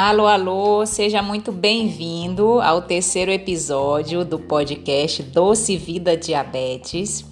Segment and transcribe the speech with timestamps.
[0.00, 7.24] Alô, alô, seja muito bem-vindo ao terceiro episódio do podcast Doce Vida Diabetes,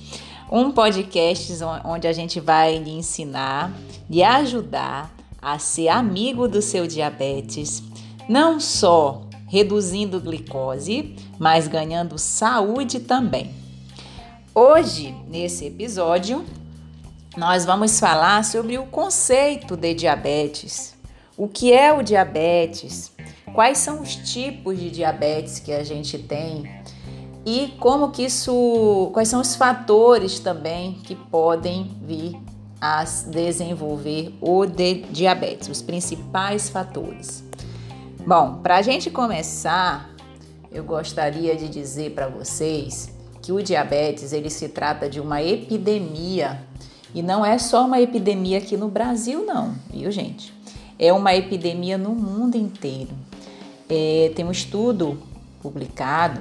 [0.50, 1.52] um podcast
[1.84, 3.72] onde a gente vai lhe ensinar,
[4.10, 7.84] lhe ajudar a ser amigo do seu diabetes,
[8.28, 13.54] não só reduzindo glicose, mas ganhando saúde também.
[14.52, 16.44] Hoje, nesse episódio,
[17.36, 20.96] nós vamos falar sobre o conceito de diabetes.
[21.36, 23.12] O que é o diabetes,
[23.54, 26.82] quais são os tipos de diabetes que a gente tem?
[27.44, 32.40] E como que isso, quais são os fatores também que podem vir
[32.80, 37.44] a desenvolver o de diabetes, os principais fatores.
[38.26, 40.10] Bom, para a gente começar,
[40.72, 46.65] eu gostaria de dizer para vocês que o diabetes ele se trata de uma epidemia
[47.14, 50.56] e não é só uma epidemia aqui no Brasil, não, viu, gente?
[50.98, 53.10] é uma epidemia no mundo inteiro.
[53.88, 55.18] É, tem um estudo
[55.62, 56.40] publicado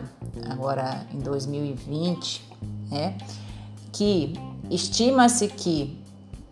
[0.49, 2.44] agora em 2020,
[2.89, 3.17] né,
[3.91, 4.33] que
[4.69, 5.97] estima-se que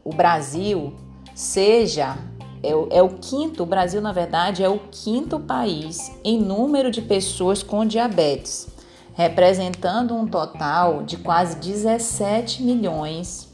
[0.04, 0.94] o Brasil
[1.34, 2.18] seja
[2.62, 6.90] é o, é o quinto, o Brasil na verdade é o quinto país em número
[6.90, 8.68] de pessoas com diabetes,
[9.14, 13.53] representando um total de quase 17 milhões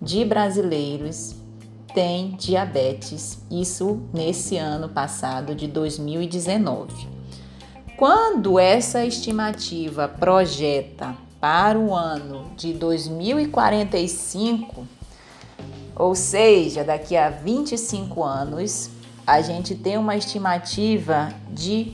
[0.00, 1.34] de brasileiros
[1.92, 7.08] tem diabetes, isso nesse ano passado de 2019.
[7.96, 14.86] Quando essa estimativa projeta para o ano de 2045,
[15.96, 18.88] ou seja, daqui a 25 anos,
[19.26, 21.92] a gente tem uma estimativa de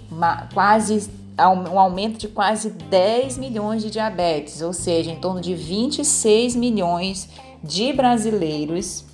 [0.54, 6.56] quase um aumento de quase 10 milhões de diabetes, ou seja, em torno de 26
[6.56, 7.45] milhões de
[7.92, 9.04] brasileiros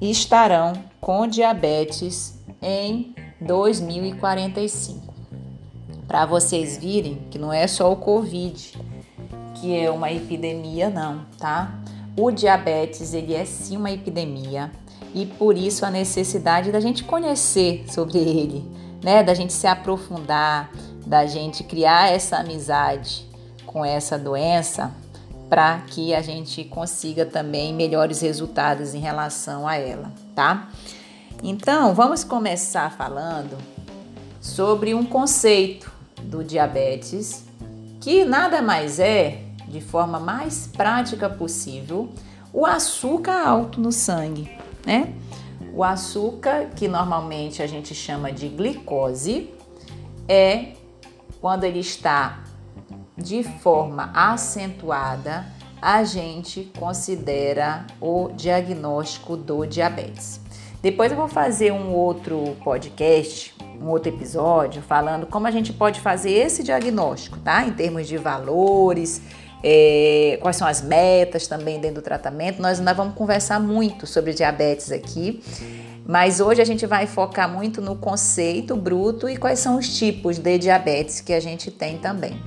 [0.00, 5.14] estarão com diabetes em 2045.
[6.06, 8.78] Para vocês virem que não é só o Covid
[9.60, 11.78] que é uma epidemia, não, tá?
[12.16, 14.70] O diabetes ele é sim uma epidemia
[15.14, 18.64] e por isso a necessidade da gente conhecer sobre ele,
[19.02, 19.22] né?
[19.22, 20.72] Da gente se aprofundar,
[21.06, 23.28] da gente criar essa amizade
[23.66, 24.92] com essa doença
[25.50, 30.70] para que a gente consiga também melhores resultados em relação a ela, tá?
[31.42, 33.58] Então, vamos começar falando
[34.40, 35.90] sobre um conceito
[36.22, 37.44] do diabetes
[38.00, 42.08] que nada mais é, de forma mais prática possível,
[42.52, 44.50] o açúcar alto no sangue,
[44.86, 45.12] né?
[45.74, 49.50] O açúcar, que normalmente a gente chama de glicose,
[50.28, 50.74] é
[51.40, 52.44] quando ele está
[53.22, 55.46] de forma acentuada,
[55.80, 60.40] a gente considera o diagnóstico do diabetes.
[60.82, 66.00] Depois eu vou fazer um outro podcast, um outro episódio, falando como a gente pode
[66.00, 67.64] fazer esse diagnóstico, tá?
[67.66, 69.20] Em termos de valores,
[69.62, 72.60] é, quais são as metas também dentro do tratamento.
[72.62, 75.42] Nós ainda vamos conversar muito sobre diabetes aqui,
[76.06, 80.38] mas hoje a gente vai focar muito no conceito bruto e quais são os tipos
[80.38, 82.40] de diabetes que a gente tem também.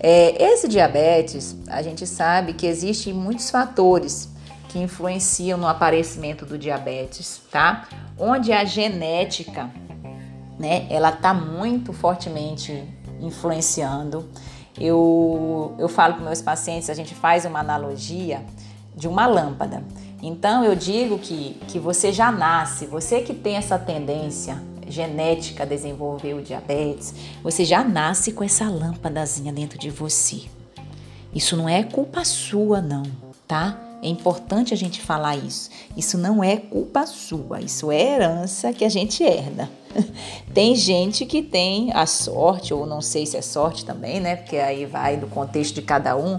[0.00, 4.28] É, esse diabetes, a gente sabe que existem muitos fatores
[4.68, 7.88] que influenciam no aparecimento do diabetes, tá?
[8.18, 9.70] Onde a genética,
[10.58, 12.84] né, ela tá muito fortemente
[13.20, 14.28] influenciando.
[14.78, 18.42] Eu, eu falo para meus pacientes, a gente faz uma analogia
[18.94, 19.82] de uma lâmpada.
[20.22, 24.60] Então eu digo que, que você já nasce, você que tem essa tendência
[24.90, 30.42] genética desenvolver o diabetes, você já nasce com essa lâmpadazinha dentro de você.
[31.34, 33.02] Isso não é culpa sua, não,
[33.46, 33.78] tá?
[34.02, 35.70] É importante a gente falar isso.
[35.96, 39.68] Isso não é culpa sua, isso é herança que a gente herda.
[40.54, 44.36] tem gente que tem a sorte, ou não sei se é sorte também, né?
[44.36, 46.38] Porque aí vai do contexto de cada um,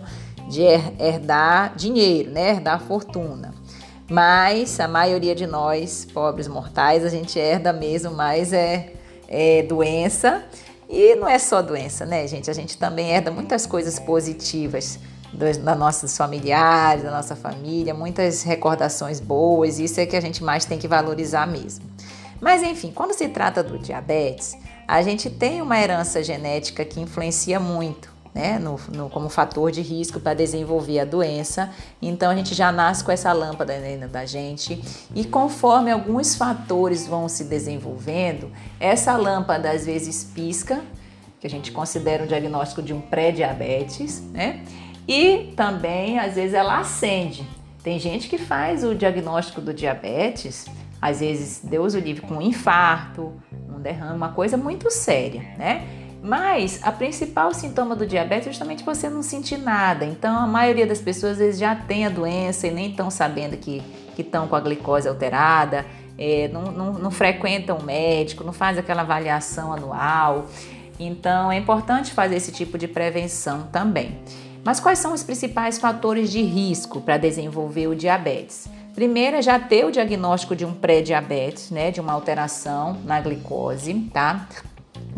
[0.50, 0.62] de
[1.00, 2.52] herdar dinheiro, né?
[2.52, 3.54] Herdar fortuna.
[4.10, 8.94] Mas a maioria de nós, pobres mortais, a gente herda mesmo, mas é,
[9.28, 10.44] é doença.
[10.90, 12.50] E não é só doença, né, gente?
[12.50, 14.98] A gente também herda muitas coisas positivas
[15.32, 19.78] dos, da nossos familiares, da nossa família, muitas recordações boas.
[19.78, 21.86] Isso é que a gente mais tem que valorizar mesmo.
[22.42, 24.58] Mas enfim, quando se trata do diabetes,
[24.88, 29.82] a gente tem uma herança genética que influencia muito né, no, no, como fator de
[29.82, 31.70] risco para desenvolver a doença.
[32.02, 34.82] Então a gente já nasce com essa lâmpada dentro da gente
[35.14, 38.50] e conforme alguns fatores vão se desenvolvendo,
[38.80, 40.82] essa lâmpada às vezes pisca,
[41.42, 44.64] que a gente considera um diagnóstico de um pré-diabetes, né?
[45.06, 47.46] E também às vezes ela acende.
[47.84, 50.66] Tem gente que faz o diagnóstico do diabetes,
[51.02, 53.34] às vezes, Deus o livre, com um infarto,
[53.70, 55.99] um derrame, uma coisa muito séria, né?
[56.22, 60.06] Mas a principal sintoma do diabetes é justamente você não sentir nada.
[60.06, 63.56] Então, a maioria das pessoas às vezes já tem a doença e nem estão sabendo
[63.58, 63.82] que
[64.18, 65.86] estão com a glicose alterada,
[66.18, 70.48] é, não, não, não frequentam o médico, não faz aquela avaliação anual.
[71.00, 74.20] Então, é importante fazer esse tipo de prevenção também.
[74.64, 78.68] Mas quais são os principais fatores de risco para desenvolver o diabetes?
[78.94, 83.94] Primeiro é já ter o diagnóstico de um pré-diabetes, né, de uma alteração na glicose,
[84.14, 84.46] tá?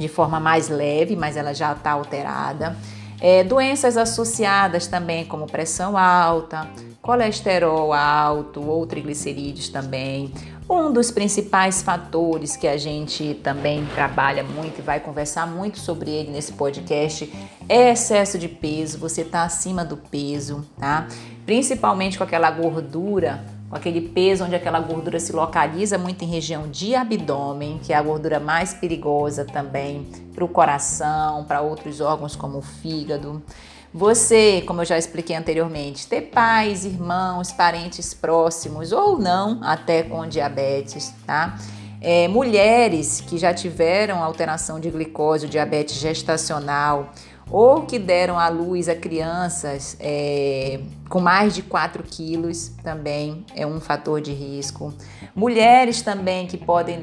[0.01, 2.75] De forma mais leve, mas ela já está alterada.
[3.21, 6.67] É, doenças associadas também, como pressão alta,
[7.03, 10.33] colesterol alto ou triglicerídeos também.
[10.67, 16.09] Um dos principais fatores que a gente também trabalha muito e vai conversar muito sobre
[16.09, 17.31] ele nesse podcast
[17.69, 18.97] é excesso de peso.
[18.97, 21.07] Você está acima do peso, tá?
[21.45, 26.69] Principalmente com aquela gordura com aquele peso onde aquela gordura se localiza muito em região
[26.69, 32.35] de abdômen, que é a gordura mais perigosa também para o coração, para outros órgãos
[32.35, 33.41] como o fígado.
[33.93, 40.27] Você, como eu já expliquei anteriormente, ter pais, irmãos, parentes próximos ou não, até com
[40.27, 41.57] diabetes, tá?
[42.01, 47.13] É, mulheres que já tiveram alteração de glicose, diabetes gestacional,
[47.51, 53.67] ou que deram à luz a crianças é, com mais de 4 quilos também é
[53.67, 54.93] um fator de risco.
[55.35, 56.97] Mulheres também que podem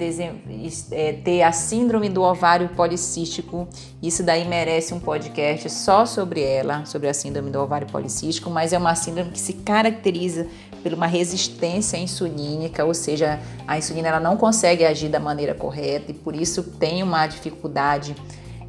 [0.92, 3.68] é, ter a síndrome do ovário policístico,
[4.02, 8.72] isso daí merece um podcast só sobre ela, sobre a síndrome do ovário policístico, mas
[8.72, 10.46] é uma síndrome que se caracteriza
[10.82, 16.10] por uma resistência insulínica, ou seja, a insulina ela não consegue agir da maneira correta
[16.10, 18.16] e por isso tem uma dificuldade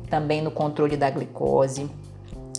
[0.09, 1.89] também no controle da glicose.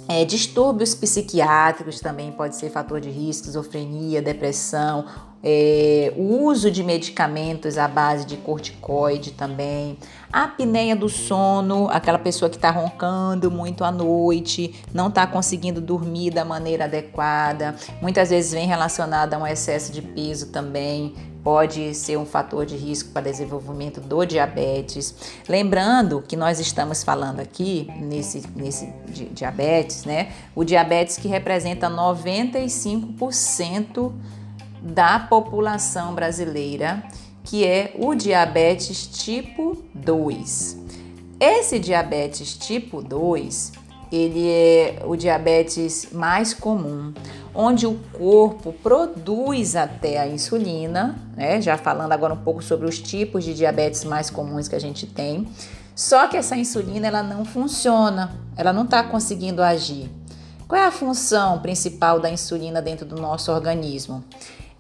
[0.08, 5.05] É, distúrbios psiquiátricos também pode ser fator de risco, esquizofrenia, depressão,
[5.43, 9.97] é, o uso de medicamentos à base de corticoide também,
[10.31, 15.81] a apneia do sono, aquela pessoa que está roncando muito à noite, não está conseguindo
[15.81, 21.94] dormir da maneira adequada, muitas vezes vem relacionada a um excesso de peso também, pode
[21.94, 25.12] ser um fator de risco para desenvolvimento do diabetes.
[25.48, 28.92] Lembrando que nós estamos falando aqui nesse, nesse
[29.32, 30.32] diabetes, né?
[30.54, 34.12] O diabetes que representa 95%
[34.82, 37.02] da população brasileira,
[37.44, 40.78] que é o diabetes tipo 2.
[41.38, 43.72] Esse diabetes tipo 2,
[44.12, 47.14] ele é o diabetes mais comum
[47.55, 51.61] onde o corpo produz até a insulina, né?
[51.61, 55.06] Já falando agora um pouco sobre os tipos de diabetes mais comuns que a gente
[55.06, 55.49] tem.
[55.94, 60.11] Só que essa insulina ela não funciona, ela não está conseguindo agir.
[60.67, 64.25] Qual é a função principal da insulina dentro do nosso organismo?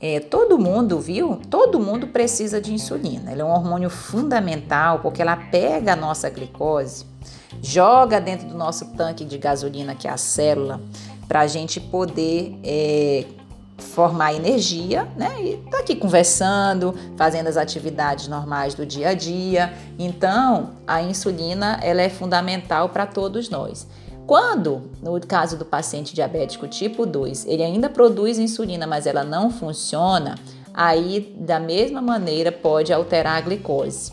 [0.00, 1.38] É, todo mundo, viu?
[1.50, 3.32] Todo mundo precisa de insulina.
[3.32, 7.04] Ela é um hormônio fundamental porque ela pega a nossa glicose,
[7.60, 10.80] joga dentro do nosso tanque de gasolina, que é a célula,
[11.30, 13.24] para a gente poder é,
[13.78, 15.40] formar energia, né?
[15.40, 19.72] E tá aqui conversando, fazendo as atividades normais do dia a dia.
[19.96, 23.86] Então, a insulina ela é fundamental para todos nós.
[24.26, 29.52] Quando, no caso do paciente diabético tipo 2, ele ainda produz insulina, mas ela não
[29.52, 30.34] funciona,
[30.74, 34.12] aí da mesma maneira pode alterar a glicose.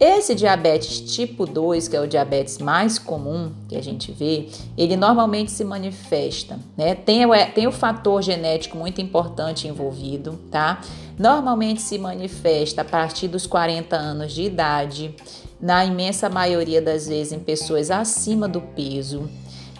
[0.00, 4.96] Esse diabetes tipo 2, que é o diabetes mais comum que a gente vê, ele
[4.96, 6.94] normalmente se manifesta, né?
[6.94, 10.80] Tem o, tem o fator genético muito importante envolvido, tá?
[11.18, 15.12] Normalmente se manifesta a partir dos 40 anos de idade,
[15.60, 19.28] na imensa maioria das vezes em pessoas acima do peso,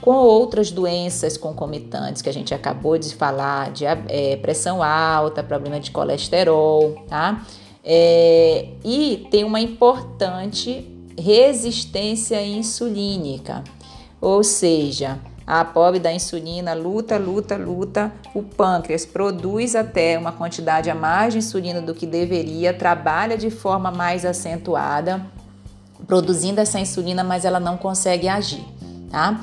[0.01, 5.79] com outras doenças concomitantes que a gente acabou de falar, de é, pressão alta, problema
[5.79, 7.47] de colesterol, tá?
[7.91, 10.87] É, e tem uma importante
[11.19, 13.65] resistência insulínica,
[14.21, 20.91] ou seja, a pobre da insulina luta, luta, luta, o pâncreas produz até uma quantidade
[20.91, 25.25] a mais de insulina do que deveria, trabalha de forma mais acentuada,
[26.07, 28.65] produzindo essa insulina, mas ela não consegue agir,
[29.11, 29.43] tá?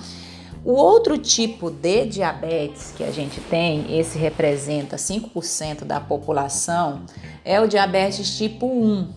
[0.63, 7.01] O outro tipo de diabetes que a gente tem, esse representa 5% da população,
[7.45, 9.07] é o diabetes tipo 1.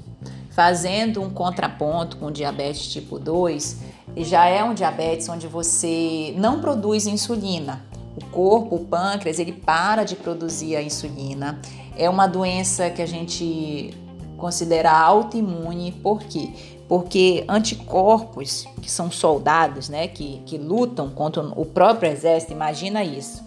[0.50, 3.80] Fazendo um contraponto com o diabetes tipo 2,
[4.18, 7.84] já é um diabetes onde você não produz insulina.
[8.16, 11.58] O corpo, o pâncreas, ele para de produzir a insulina.
[11.96, 13.94] É uma doença que a gente
[14.36, 16.52] considera autoimune, por quê?
[16.88, 23.44] porque anticorpos, que são soldados, né, que, que lutam contra o próprio exército, imagina isso.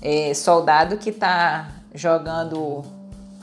[0.00, 2.84] É, soldado que está jogando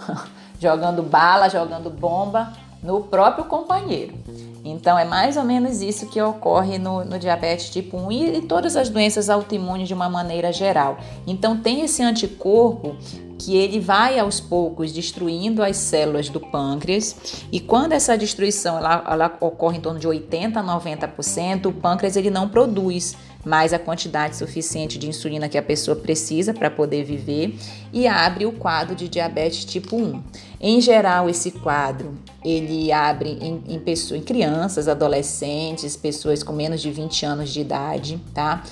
[0.61, 2.53] jogando bala, jogando bomba
[2.83, 4.13] no próprio companheiro.
[4.63, 8.41] Então é mais ou menos isso que ocorre no, no diabetes tipo 1 e, e
[8.43, 10.99] todas as doenças autoimunes de uma maneira geral.
[11.25, 12.95] Então tem esse anticorpo
[13.39, 19.03] que ele vai aos poucos destruindo as células do pâncreas e quando essa destruição ela,
[19.09, 23.79] ela ocorre em torno de 80 a 90%, o pâncreas ele não produz mais a
[23.79, 27.55] quantidade suficiente de insulina que a pessoa precisa para poder viver
[27.91, 30.21] e abre o quadro de diabetes tipo 1.
[30.59, 36.81] Em geral, esse quadro ele abre em, em, pessoas, em crianças, adolescentes, pessoas com menos
[36.81, 38.63] de 20 anos de idade, tá?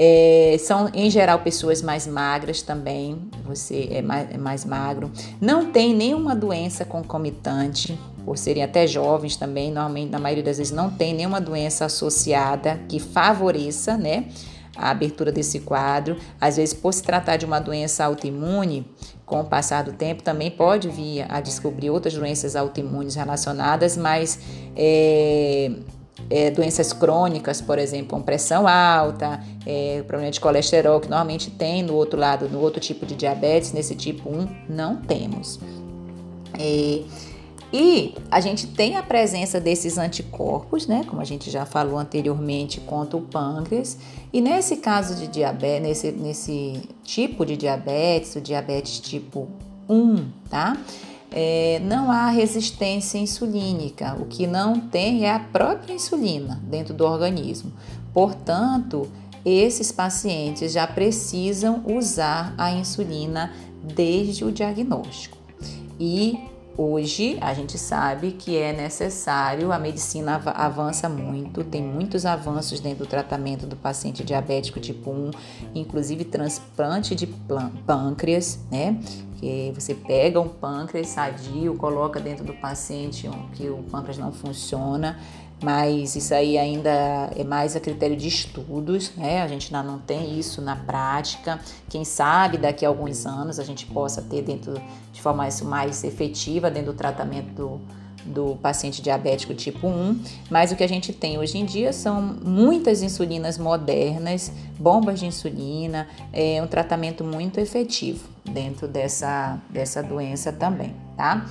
[0.00, 5.10] É, são em geral pessoas mais magras também, você é mais, é mais magro.
[5.40, 7.98] Não tem nenhuma doença concomitante,
[8.28, 12.78] por serem até jovens também, normalmente na maioria das vezes não tem nenhuma doença associada
[12.86, 14.26] que favoreça, né?
[14.76, 18.86] A abertura desse quadro, às vezes, por se tratar de uma doença autoimune,
[19.24, 24.38] com o passar do tempo, também pode vir a descobrir outras doenças autoimunes relacionadas, mas
[24.76, 25.70] é,
[26.28, 31.82] é, doenças crônicas, por exemplo, com pressão alta, é, problema de colesterol, que normalmente tem
[31.82, 35.58] no outro lado, no outro tipo de diabetes, nesse tipo 1, não temos.
[36.58, 37.02] É,
[37.72, 42.80] e a gente tem a presença desses anticorpos, né, como a gente já falou anteriormente,
[42.80, 43.98] contra o pâncreas.
[44.32, 49.48] E nesse caso de diabetes, nesse, nesse tipo de diabetes, o diabetes tipo
[49.88, 50.76] 1, tá?
[51.30, 54.16] é, não há resistência insulínica.
[54.18, 57.72] O que não tem é a própria insulina dentro do organismo.
[58.12, 59.08] Portanto,
[59.44, 65.36] esses pacientes já precisam usar a insulina desde o diagnóstico.
[66.00, 66.38] E
[66.80, 73.04] Hoje a gente sabe que é necessário, a medicina avança muito, tem muitos avanços dentro
[73.04, 75.30] do tratamento do paciente diabético tipo 1,
[75.74, 77.26] inclusive transplante de
[77.84, 78.96] pâncreas, né?
[79.40, 85.18] Que você pega um pâncreas sadio, coloca dentro do paciente que o pâncreas não funciona,
[85.62, 86.90] mas isso aí ainda
[87.36, 89.42] é mais a critério de estudos, né?
[89.42, 91.58] A gente ainda não tem isso na prática.
[91.88, 94.74] Quem sabe daqui a alguns anos a gente possa ter dentro
[95.12, 97.80] de forma mais efetiva dentro do tratamento do,
[98.24, 102.22] do paciente diabético tipo 1, mas o que a gente tem hoje em dia são
[102.22, 110.52] muitas insulinas modernas, bombas de insulina, é um tratamento muito efetivo dentro dessa, dessa doença
[110.52, 111.46] também, tá?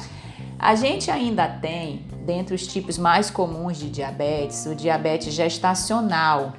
[0.59, 6.53] A gente ainda tem, dentre os tipos mais comuns de diabetes, o diabetes gestacional.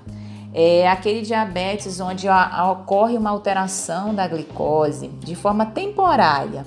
[0.54, 6.64] É aquele diabetes onde ocorre uma alteração da glicose de forma temporária,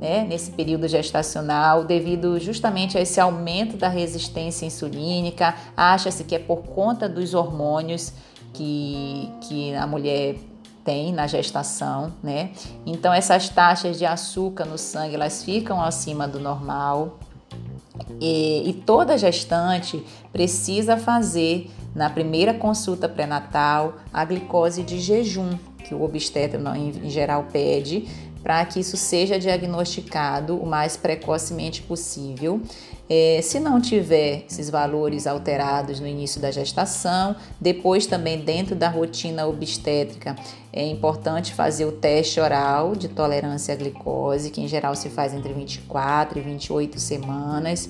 [0.00, 5.54] né, nesse período gestacional, devido justamente a esse aumento da resistência insulínica.
[5.76, 8.12] Acha-se que é por conta dos hormônios
[8.52, 10.36] que, que a mulher
[10.84, 12.50] tem na gestação, né?
[12.84, 17.18] Então essas taxas de açúcar no sangue elas ficam acima do normal
[18.20, 25.94] e, e toda gestante precisa fazer na primeira consulta pré-natal a glicose de jejum que
[25.94, 28.08] o obstetra em geral pede
[28.42, 32.60] para que isso seja diagnosticado o mais precocemente possível.
[33.08, 38.88] É, se não tiver esses valores alterados no início da gestação, depois também dentro da
[38.88, 40.34] rotina obstétrica
[40.72, 45.34] é importante fazer o teste oral de tolerância à glicose, que em geral se faz
[45.34, 47.88] entre 24 e 28 semanas.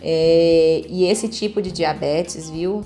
[0.00, 2.84] É, e esse tipo de diabetes, viu,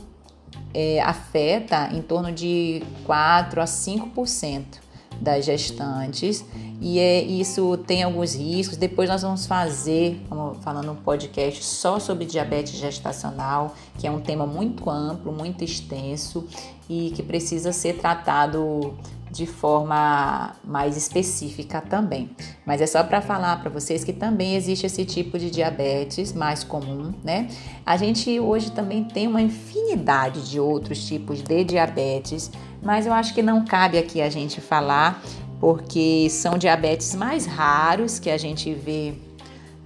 [0.75, 4.88] é, afeta em torno de 4 a 5%
[5.21, 6.45] das gestantes
[6.81, 8.77] e é, isso tem alguns riscos.
[8.77, 10.21] Depois nós vamos fazer,
[10.61, 16.47] falando um podcast só sobre diabetes gestacional, que é um tema muito amplo, muito extenso
[16.89, 18.95] e que precisa ser tratado
[19.31, 22.31] de forma mais específica também.
[22.65, 26.65] Mas é só para falar para vocês que também existe esse tipo de diabetes mais
[26.65, 27.49] comum, né?
[27.85, 32.51] A gente hoje também tem uma infinidade de outros tipos de diabetes,
[32.83, 35.23] mas eu acho que não cabe aqui a gente falar
[35.61, 39.15] porque são diabetes mais raros que a gente vê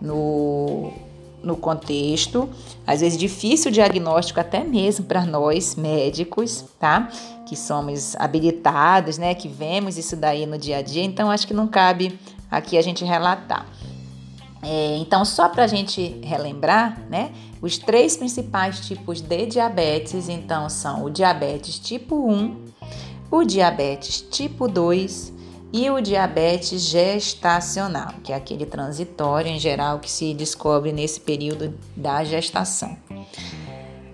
[0.01, 0.93] no,
[1.43, 2.49] no contexto,
[2.87, 7.09] às vezes difícil o diagnóstico até mesmo para nós médicos, tá?
[7.47, 9.35] Que somos habilitados, né?
[9.35, 12.19] Que vemos isso daí no dia a dia, então acho que não cabe
[12.51, 13.67] aqui a gente relatar.
[14.63, 17.33] É, então, só para a gente relembrar, né?
[17.61, 22.62] Os três principais tipos de diabetes, então, são o diabetes tipo 1,
[23.33, 25.33] o diabetes tipo 2
[25.73, 31.73] e o diabetes gestacional, que é aquele transitório em geral que se descobre nesse período
[31.97, 32.95] da gestação.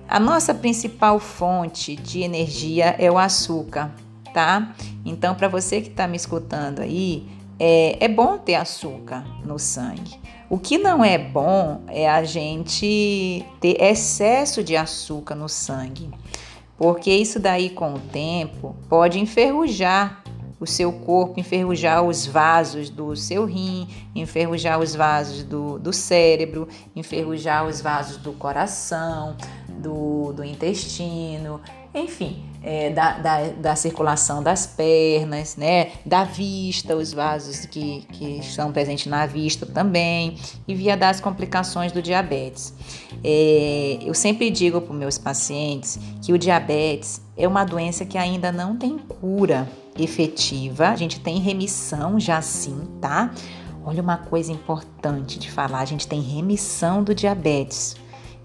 [0.08, 3.92] A nossa principal fonte de energia é o açúcar,
[4.32, 4.72] tá?
[5.04, 7.26] Então, para você que está me escutando aí,
[7.58, 10.16] é, é bom ter açúcar no sangue.
[10.48, 16.08] O que não é bom é a gente ter excesso de açúcar no sangue,
[16.78, 20.22] porque isso daí com o tempo pode enferrujar
[20.60, 26.66] o seu corpo, enferrujar os vasos do seu rim, enferrujar os vasos do, do cérebro,
[26.96, 29.36] enferrujar os vasos do coração,
[29.78, 31.60] do, do intestino,
[31.94, 38.38] enfim, é, da, da, da, circulação das pernas, né, da vista, os vasos que, que
[38.38, 42.74] estão presentes na vista também, e via das complicações do diabetes.
[43.24, 48.52] É, eu sempre digo para meus pacientes que o diabetes é uma doença que ainda
[48.52, 49.68] não tem cura
[49.98, 53.32] efetiva, a gente tem remissão já sim, tá?
[53.84, 57.96] Olha uma coisa importante de falar, a gente tem remissão do diabetes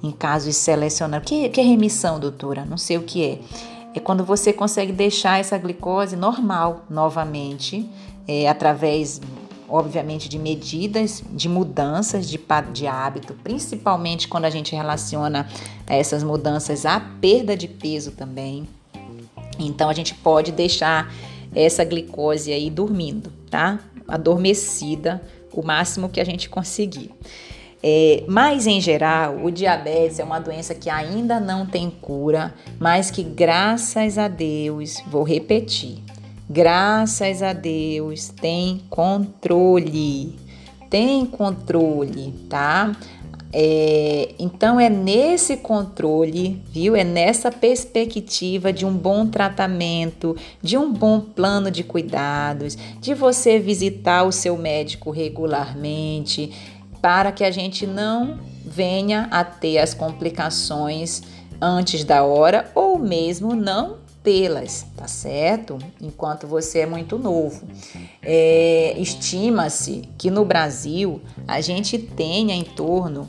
[0.04, 1.28] em casos selecionados.
[1.28, 2.66] Que, que é remissão, doutora?
[2.66, 3.40] Não sei o que é.
[3.96, 7.90] É quando você consegue deixar essa glicose normal novamente,
[8.28, 9.22] é, através,
[9.70, 12.40] obviamente, de medidas, de mudanças de,
[12.74, 15.48] de hábito, principalmente quando a gente relaciona
[15.88, 18.68] essas mudanças à perda de peso também.
[19.58, 21.14] Então, a gente pode deixar
[21.56, 23.80] essa glicose aí dormindo, tá?
[24.08, 25.22] Adormecida
[25.54, 27.12] o máximo que a gente conseguir.
[27.86, 33.12] É, mas em geral, o diabetes é uma doença que ainda não tem cura, mas
[33.12, 35.98] que graças a Deus, vou repetir,
[36.50, 40.42] graças a Deus tem controle.
[40.90, 42.96] Tem controle, tá?
[43.56, 46.96] É, então é nesse controle, viu?
[46.96, 53.60] É nessa perspectiva de um bom tratamento, de um bom plano de cuidados, de você
[53.60, 56.52] visitar o seu médico regularmente,
[57.04, 61.22] para que a gente não venha a ter as complicações
[61.62, 65.78] antes da hora ou mesmo não tê-las, tá certo?
[66.02, 67.68] Enquanto você é muito novo.
[68.22, 73.28] É, Estima-se que no Brasil a gente tenha em torno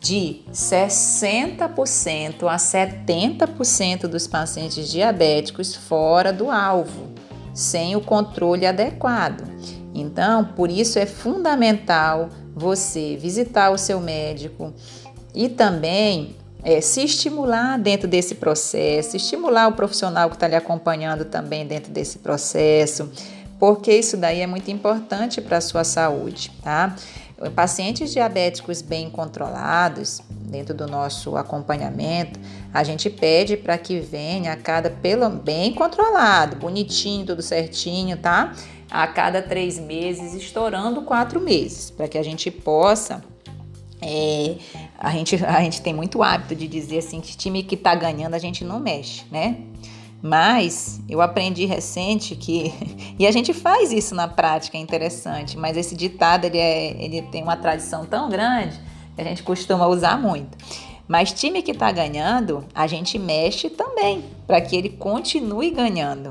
[0.00, 7.08] de 60% a 70% dos pacientes diabéticos fora do alvo,
[7.52, 9.42] sem o controle adequado.
[9.92, 14.72] Então, por isso é fundamental você visitar o seu médico
[15.34, 21.26] e também é, se estimular dentro desse processo, estimular o profissional que está lhe acompanhando
[21.26, 23.10] também dentro desse processo,
[23.58, 26.96] porque isso daí é muito importante para a sua saúde, tá?
[27.54, 32.40] Pacientes diabéticos bem controlados, dentro do nosso acompanhamento,
[32.72, 38.54] a gente pede para que venha a cada, pelo bem controlado, bonitinho, tudo certinho, tá?
[38.90, 43.22] A cada três meses, estourando quatro meses, para que a gente possa.
[44.00, 44.56] É,
[44.98, 48.34] a, gente, a gente tem muito hábito de dizer assim que time que está ganhando
[48.34, 49.58] a gente não mexe, né?
[50.22, 52.72] Mas eu aprendi recente que
[53.18, 55.56] e a gente faz isso na prática, é interessante.
[55.56, 58.78] Mas esse ditado ele, é, ele tem uma tradição tão grande
[59.14, 60.56] que a gente costuma usar muito.
[61.08, 66.30] Mas time que está ganhando, a gente mexe também para que ele continue ganhando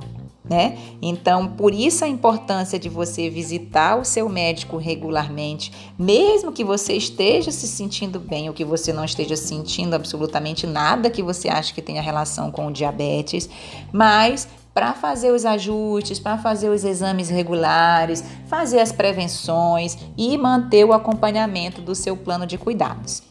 [0.50, 0.78] né?
[1.02, 6.94] Então, por isso a importância de você visitar o seu médico regularmente, mesmo que você
[6.94, 11.74] esteja se sentindo bem ou que você não esteja sentindo absolutamente nada que você acha
[11.74, 13.50] que tenha relação com o diabetes,
[13.92, 20.84] mas para fazer os ajustes, para fazer os exames regulares, fazer as prevenções e manter
[20.84, 23.24] o acompanhamento do seu plano de cuidados.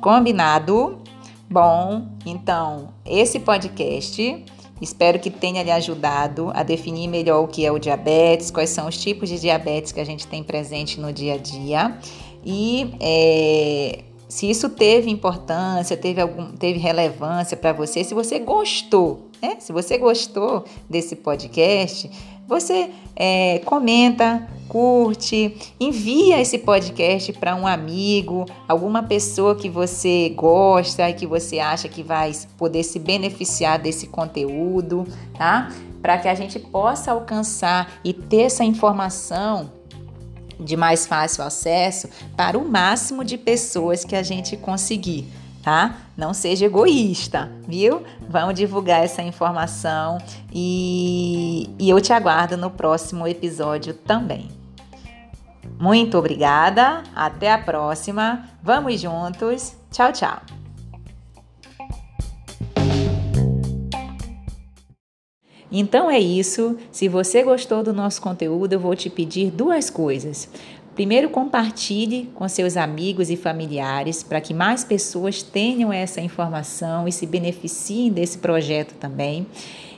[0.00, 0.98] Combinado?
[1.48, 4.44] Bom, então, esse podcast
[4.80, 8.88] Espero que tenha lhe ajudado a definir melhor o que é o diabetes, quais são
[8.88, 11.98] os tipos de diabetes que a gente tem presente no dia a dia
[12.48, 19.26] e é, se isso teve importância, teve, algum, teve relevância para você, se você gostou,
[19.42, 19.56] né?
[19.58, 22.08] Se você gostou desse podcast,
[22.46, 31.08] você é, comenta, curte, envia esse podcast para um amigo, alguma pessoa que você gosta
[31.08, 35.06] e que você acha que vai poder se beneficiar desse conteúdo,
[35.36, 35.72] tá?
[36.00, 39.72] Para que a gente possa alcançar e ter essa informação
[40.58, 45.26] de mais fácil acesso para o máximo de pessoas que a gente conseguir
[45.66, 45.96] tá?
[46.16, 48.04] Não seja egoísta, viu?
[48.28, 50.18] Vamos divulgar essa informação
[50.54, 54.48] e, e eu te aguardo no próximo episódio também.
[55.78, 58.44] Muito obrigada, até a próxima.
[58.60, 59.76] Vamos juntos.
[59.92, 60.40] Tchau, tchau.
[65.70, 66.76] Então é isso.
[66.90, 70.48] Se você gostou do nosso conteúdo, eu vou te pedir duas coisas.
[70.96, 77.12] Primeiro, compartilhe com seus amigos e familiares para que mais pessoas tenham essa informação e
[77.12, 79.46] se beneficiem desse projeto também.